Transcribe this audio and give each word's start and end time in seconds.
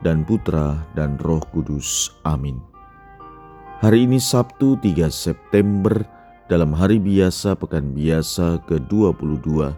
dan 0.00 0.24
Putra 0.24 0.80
dan 0.98 1.16
Roh 1.22 1.40
Kudus. 1.52 2.12
Amin. 2.24 2.60
Hari 3.84 4.08
ini 4.08 4.16
Sabtu 4.16 4.80
3 4.80 5.08
September 5.12 6.04
dalam 6.48 6.72
hari 6.72 6.96
biasa 6.96 7.58
pekan 7.60 7.92
biasa 7.92 8.64
ke-22 8.64 9.72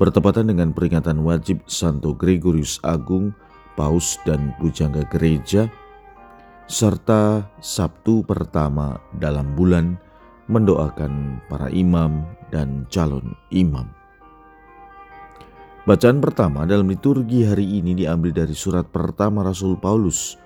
bertepatan 0.00 0.50
dengan 0.50 0.74
peringatan 0.74 1.22
wajib 1.22 1.62
Santo 1.68 2.16
Gregorius 2.16 2.82
Agung, 2.82 3.30
Paus 3.78 4.18
dan 4.26 4.56
Pujangga 4.58 5.06
Gereja 5.12 5.70
serta 6.66 7.44
Sabtu 7.60 8.24
pertama 8.24 8.96
dalam 9.20 9.52
bulan 9.52 10.00
mendoakan 10.48 11.44
para 11.46 11.68
imam 11.70 12.24
dan 12.48 12.88
calon 12.88 13.36
imam. 13.52 14.01
Bacaan 15.82 16.22
pertama 16.22 16.62
dalam 16.62 16.86
liturgi 16.86 17.42
hari 17.42 17.82
ini 17.82 17.98
diambil 17.98 18.30
dari 18.30 18.54
surat 18.54 18.86
pertama 18.94 19.42
Rasul 19.42 19.74
Paulus 19.74 20.38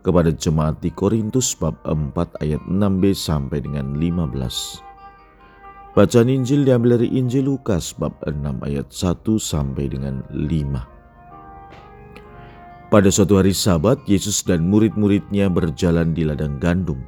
kepada 0.00 0.32
jemaat 0.32 0.80
di 0.80 0.88
Korintus 0.88 1.52
bab 1.52 1.76
4 1.84 2.16
ayat 2.40 2.64
6b 2.64 3.12
sampai 3.12 3.60
dengan 3.60 3.92
15. 4.00 5.92
Bacaan 5.92 6.32
Injil 6.32 6.64
diambil 6.64 6.96
dari 6.96 7.20
Injil 7.20 7.52
Lukas 7.52 7.92
bab 7.92 8.16
6 8.24 8.32
ayat 8.64 8.88
1 8.88 9.28
sampai 9.36 9.92
dengan 9.92 10.24
5. 10.32 12.88
Pada 12.88 13.12
suatu 13.12 13.36
hari 13.36 13.52
sabat, 13.52 14.00
Yesus 14.08 14.40
dan 14.40 14.72
murid-muridnya 14.72 15.52
berjalan 15.52 16.16
di 16.16 16.24
ladang 16.24 16.56
gandum. 16.56 17.04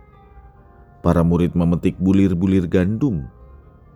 Para 1.01 1.25
murid 1.25 1.57
memetik 1.57 1.97
bulir-bulir 1.97 2.69
gandum, 2.69 3.25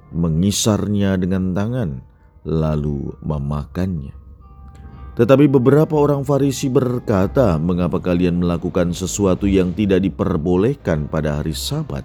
mengisarnya 0.09 1.21
dengan 1.21 1.53
tangan, 1.53 2.14
lalu 2.45 3.17
memakannya. 3.25 4.13
Tetapi 5.15 5.47
beberapa 5.47 5.95
orang 5.95 6.27
Farisi 6.27 6.67
berkata, 6.67 7.55
"Mengapa 7.57 8.03
kalian 8.03 8.43
melakukan 8.43 8.91
sesuatu 8.91 9.47
yang 9.47 9.71
tidak 9.71 10.03
diperbolehkan 10.05 11.07
pada 11.07 11.39
hari 11.39 11.55
Sabat?" 11.55 12.03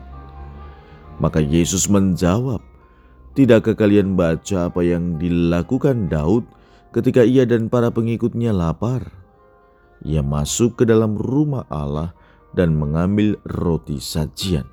Maka 1.17 1.41
Yesus 1.41 1.89
menjawab, 1.89 2.61
"Tidakkah 3.33 3.73
kalian 3.73 4.13
baca 4.13 4.69
apa 4.69 4.81
yang 4.85 5.17
dilakukan 5.17 6.07
Daud 6.07 6.45
ketika 6.93 7.25
ia 7.25 7.49
dan 7.49 7.67
para 7.67 7.89
pengikutnya 7.89 8.53
lapar? 8.53 9.09
Ia 10.05 10.21
masuk 10.21 10.79
ke 10.79 10.83
dalam 10.85 11.17
rumah 11.17 11.65
Allah 11.67 12.13
dan 12.53 12.77
mengambil 12.77 13.41
roti 13.41 13.97
sajian. 13.97 14.69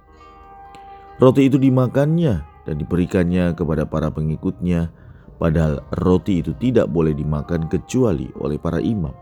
Roti 1.16 1.48
itu 1.48 1.56
dimakannya 1.56 2.44
dan 2.68 2.74
diberikannya 2.76 3.56
kepada 3.56 3.88
para 3.88 4.12
pengikutnya." 4.12 5.05
Padahal 5.36 5.84
roti 6.00 6.40
itu 6.40 6.56
tidak 6.56 6.88
boleh 6.88 7.12
dimakan 7.12 7.68
kecuali 7.68 8.32
oleh 8.40 8.56
para 8.56 8.80
imam. 8.80 9.12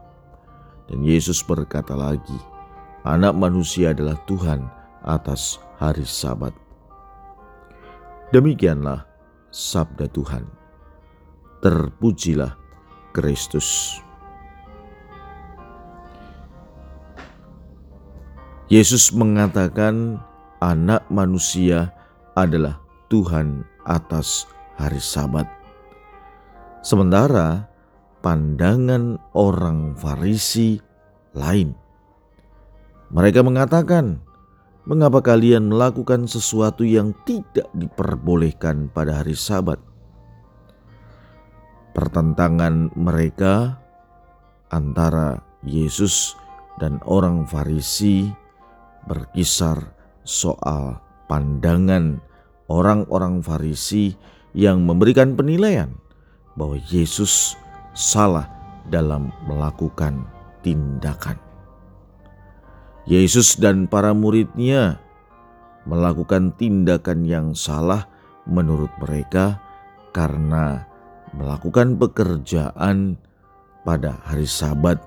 Dan 0.86 1.02
Yesus 1.02 1.42
berkata 1.42 1.96
lagi, 1.98 2.38
Anak 3.04 3.36
manusia 3.36 3.92
adalah 3.92 4.16
Tuhan 4.24 4.64
atas 5.04 5.60
hari 5.76 6.08
Sabat. 6.08 6.56
Demikianlah 8.32 9.04
sabda 9.52 10.08
Tuhan. 10.08 10.48
Terpujilah 11.60 12.56
Kristus. 13.12 14.00
Yesus 18.72 19.12
mengatakan, 19.12 20.18
"Anak 20.64 21.04
manusia 21.12 21.92
adalah 22.32 22.80
Tuhan 23.12 23.68
atas 23.84 24.48
hari 24.80 24.98
Sabat." 24.98 25.63
Sementara 26.84 27.64
pandangan 28.20 29.16
orang 29.32 29.96
Farisi 29.96 30.76
lain. 31.32 31.72
Mereka 33.08 33.40
mengatakan, 33.40 34.20
"Mengapa 34.84 35.24
kalian 35.24 35.72
melakukan 35.72 36.28
sesuatu 36.28 36.84
yang 36.84 37.16
tidak 37.24 37.72
diperbolehkan 37.72 38.92
pada 38.92 39.24
hari 39.24 39.32
Sabat?" 39.32 39.80
Pertentangan 41.96 42.92
mereka 42.92 43.80
antara 44.68 45.40
Yesus 45.64 46.36
dan 46.76 47.00
orang 47.08 47.48
Farisi 47.48 48.28
berkisar 49.08 49.80
soal 50.20 51.00
pandangan 51.32 52.20
orang-orang 52.68 53.40
Farisi 53.40 54.12
yang 54.52 54.84
memberikan 54.84 55.32
penilaian 55.32 56.03
bahwa 56.54 56.78
Yesus 56.90 57.58
salah 57.94 58.46
dalam 58.90 59.30
melakukan 59.46 60.26
tindakan. 60.62 61.38
Yesus 63.04 63.60
dan 63.60 63.84
para 63.84 64.16
muridnya 64.16 64.96
melakukan 65.84 66.56
tindakan 66.56 67.28
yang 67.28 67.46
salah 67.52 68.08
menurut 68.48 68.88
mereka 68.96 69.60
karena 70.16 70.88
melakukan 71.36 72.00
pekerjaan 72.00 73.18
pada 73.84 74.16
hari 74.24 74.48
Sabat, 74.48 75.02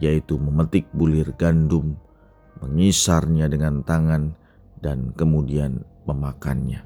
yaitu 0.00 0.40
memetik 0.40 0.88
bulir 0.96 1.28
gandum, 1.36 1.98
mengisarnya 2.64 3.50
dengan 3.52 3.84
tangan, 3.84 4.32
dan 4.80 5.12
kemudian 5.12 5.84
memakannya. 6.08 6.80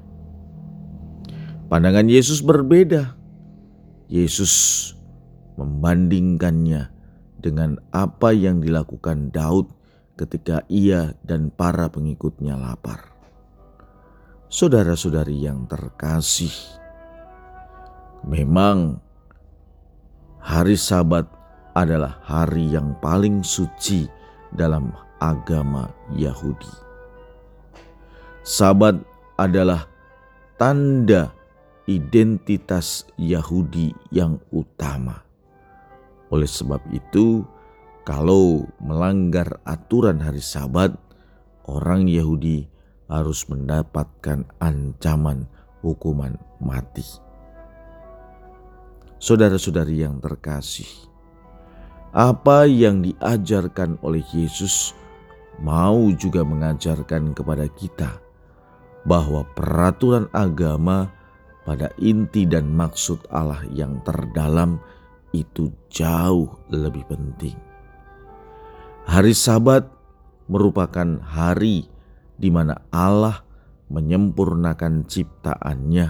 Pandangan 1.71 2.11
Yesus 2.11 2.43
berbeda 2.43 3.15
Yesus 4.11 4.91
membandingkannya 5.55 6.91
dengan 7.39 7.79
apa 7.95 8.35
yang 8.35 8.59
dilakukan 8.59 9.31
Daud 9.31 9.71
ketika 10.19 10.67
ia 10.67 11.15
dan 11.23 11.47
para 11.47 11.87
pengikutnya 11.87 12.59
lapar. 12.59 13.07
Saudara-saudari 14.51 15.47
yang 15.47 15.63
terkasih, 15.63 16.51
memang 18.27 18.99
hari 20.43 20.75
Sabat 20.75 21.25
adalah 21.71 22.19
hari 22.27 22.67
yang 22.67 22.99
paling 22.99 23.47
suci 23.47 24.11
dalam 24.51 24.91
agama 25.23 25.87
Yahudi. 26.11 26.67
Sabat 28.43 28.99
adalah 29.39 29.87
tanda 30.59 31.31
identitas 31.91 33.03
Yahudi 33.19 33.91
yang 34.13 34.39
utama. 34.55 35.23
Oleh 36.31 36.47
sebab 36.47 36.79
itu, 36.95 37.43
kalau 38.07 38.63
melanggar 38.79 39.59
aturan 39.67 40.23
hari 40.23 40.39
Sabat, 40.39 40.95
orang 41.67 42.07
Yahudi 42.07 42.65
harus 43.11 43.43
mendapatkan 43.51 44.47
ancaman 44.63 45.45
hukuman 45.83 46.39
mati. 46.63 47.03
Saudara-saudari 49.21 50.01
yang 50.01 50.17
terkasih, 50.23 50.87
apa 52.15 52.65
yang 52.65 53.03
diajarkan 53.05 53.99
oleh 54.01 54.23
Yesus 54.33 54.95
mau 55.61 56.09
juga 56.17 56.41
mengajarkan 56.41 57.37
kepada 57.37 57.69
kita 57.69 58.17
bahwa 59.05 59.45
peraturan 59.53 60.25
agama 60.33 61.13
pada 61.63 61.93
inti 62.01 62.49
dan 62.49 62.73
maksud 62.73 63.29
Allah 63.29 63.61
yang 63.69 64.01
terdalam 64.01 64.81
itu 65.31 65.71
jauh 65.87 66.49
lebih 66.73 67.05
penting. 67.07 67.55
Hari 69.07 69.33
Sabat 69.33 69.87
merupakan 70.51 71.19
hari 71.23 71.87
di 72.35 72.49
mana 72.49 72.75
Allah 72.91 73.43
menyempurnakan 73.91 75.05
ciptaannya 75.05 76.07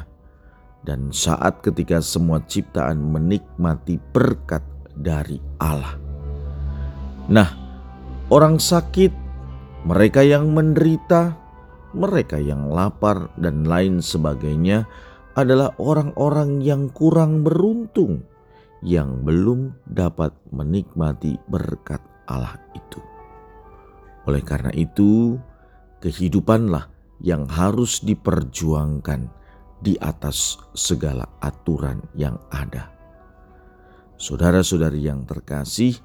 dan 0.82 1.14
saat 1.14 1.62
ketika 1.62 2.02
semua 2.02 2.42
ciptaan 2.46 2.98
menikmati 2.98 4.02
berkat 4.14 4.66
dari 4.98 5.38
Allah. 5.62 5.98
Nah, 7.30 7.50
orang 8.34 8.58
sakit, 8.58 9.14
mereka 9.86 10.26
yang 10.26 10.50
menderita, 10.54 11.38
mereka 11.94 12.42
yang 12.42 12.70
lapar 12.70 13.30
dan 13.38 13.66
lain 13.66 14.02
sebagainya 14.02 14.90
adalah 15.36 15.72
orang-orang 15.80 16.60
yang 16.60 16.92
kurang 16.92 17.44
beruntung 17.46 18.28
yang 18.82 19.22
belum 19.22 19.78
dapat 19.86 20.34
menikmati 20.50 21.38
berkat 21.48 22.02
Allah 22.26 22.58
itu. 22.74 23.00
Oleh 24.26 24.42
karena 24.42 24.74
itu, 24.74 25.38
kehidupanlah 26.02 26.90
yang 27.22 27.46
harus 27.46 28.02
diperjuangkan 28.02 29.30
di 29.82 29.98
atas 30.02 30.58
segala 30.74 31.26
aturan 31.42 32.02
yang 32.18 32.38
ada. 32.54 32.90
Saudara-saudari 34.18 35.02
yang 35.02 35.26
terkasih, 35.26 35.98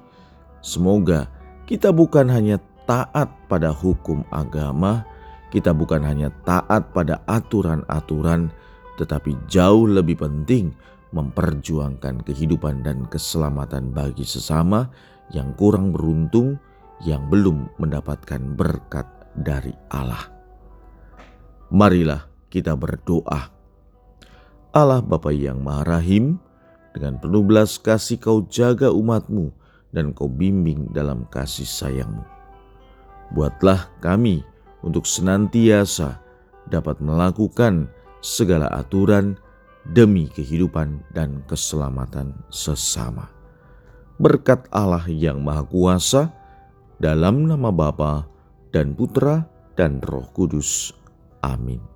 semoga 0.64 1.28
kita 1.68 1.92
bukan 1.92 2.32
hanya 2.32 2.56
taat 2.88 3.28
pada 3.48 3.72
hukum 3.72 4.24
agama, 4.32 5.04
kita 5.52 5.76
bukan 5.76 6.00
hanya 6.00 6.32
taat 6.48 6.92
pada 6.96 7.20
aturan-aturan, 7.28 8.48
tetapi 8.96 9.36
jauh 9.48 9.88
lebih 9.88 10.20
penting 10.20 10.72
memperjuangkan 11.14 12.26
kehidupan 12.26 12.82
dan 12.82 13.06
keselamatan 13.08 13.94
bagi 13.94 14.26
sesama 14.26 14.90
yang 15.32 15.54
kurang 15.54 15.94
beruntung, 15.94 16.58
yang 17.04 17.28
belum 17.30 17.70
mendapatkan 17.80 18.42
berkat 18.56 19.06
dari 19.36 19.72
Allah. 19.92 20.28
Marilah 21.72 22.24
kita 22.48 22.78
berdoa. 22.78 23.52
Allah 24.76 25.00
Bapa 25.00 25.32
yang 25.32 25.64
Maha 25.64 25.98
Rahim, 25.98 26.36
dengan 26.92 27.20
penuh 27.20 27.44
belas 27.44 27.76
kasih 27.80 28.20
kau 28.20 28.44
jaga 28.48 28.88
umatmu 28.92 29.52
dan 29.92 30.12
kau 30.12 30.28
bimbing 30.28 30.88
dalam 30.92 31.28
kasih 31.32 31.68
sayangmu. 31.68 32.24
Buatlah 33.32 33.90
kami 34.00 34.44
untuk 34.86 35.04
senantiasa 35.04 36.20
dapat 36.70 37.02
melakukan 37.02 37.90
segala 38.26 38.66
aturan 38.74 39.38
demi 39.86 40.26
kehidupan 40.26 40.98
dan 41.14 41.46
keselamatan 41.46 42.34
sesama. 42.50 43.30
Berkat 44.18 44.66
Allah 44.74 45.06
yang 45.06 45.46
Maha 45.46 45.62
Kuasa, 45.62 46.34
dalam 46.98 47.46
nama 47.46 47.70
Bapa 47.70 48.26
dan 48.74 48.98
Putra 48.98 49.46
dan 49.78 50.02
Roh 50.02 50.26
Kudus. 50.34 50.90
Amin. 51.44 51.95